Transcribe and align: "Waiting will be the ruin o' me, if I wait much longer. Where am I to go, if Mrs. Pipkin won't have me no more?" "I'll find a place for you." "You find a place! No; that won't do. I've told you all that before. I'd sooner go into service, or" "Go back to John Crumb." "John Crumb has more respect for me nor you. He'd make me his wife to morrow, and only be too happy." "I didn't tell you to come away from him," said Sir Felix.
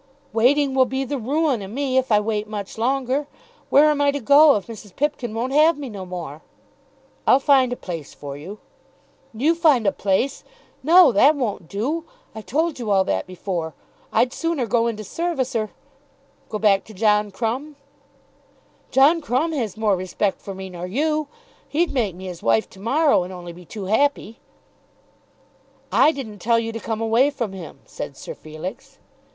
"Waiting 0.33 0.73
will 0.73 0.87
be 0.87 1.03
the 1.05 1.19
ruin 1.19 1.61
o' 1.61 1.67
me, 1.67 1.95
if 1.95 2.11
I 2.11 2.19
wait 2.19 2.47
much 2.47 2.79
longer. 2.79 3.27
Where 3.69 3.87
am 3.91 4.01
I 4.01 4.09
to 4.09 4.19
go, 4.19 4.55
if 4.55 4.65
Mrs. 4.65 4.95
Pipkin 4.95 5.31
won't 5.35 5.53
have 5.53 5.77
me 5.77 5.89
no 5.89 6.07
more?" 6.07 6.41
"I'll 7.27 7.39
find 7.39 7.71
a 7.71 7.75
place 7.75 8.11
for 8.11 8.35
you." 8.35 8.57
"You 9.31 9.53
find 9.53 9.85
a 9.85 9.91
place! 9.91 10.43
No; 10.81 11.11
that 11.11 11.35
won't 11.35 11.67
do. 11.67 12.05
I've 12.33 12.47
told 12.47 12.79
you 12.79 12.89
all 12.89 13.03
that 13.03 13.27
before. 13.27 13.75
I'd 14.11 14.33
sooner 14.33 14.65
go 14.65 14.87
into 14.87 15.03
service, 15.03 15.55
or" 15.55 15.69
"Go 16.49 16.57
back 16.57 16.83
to 16.85 16.95
John 16.95 17.29
Crumb." 17.29 17.75
"John 18.89 19.21
Crumb 19.21 19.51
has 19.51 19.77
more 19.77 19.95
respect 19.95 20.41
for 20.41 20.55
me 20.55 20.71
nor 20.71 20.87
you. 20.87 21.27
He'd 21.69 21.91
make 21.93 22.15
me 22.15 22.25
his 22.25 22.41
wife 22.41 22.67
to 22.71 22.79
morrow, 22.79 23.21
and 23.21 23.31
only 23.31 23.53
be 23.53 23.65
too 23.65 23.85
happy." 23.85 24.39
"I 25.91 26.11
didn't 26.11 26.39
tell 26.39 26.57
you 26.57 26.71
to 26.71 26.79
come 26.79 27.01
away 27.01 27.29
from 27.29 27.53
him," 27.53 27.81
said 27.85 28.17
Sir 28.17 28.33
Felix. 28.33 28.97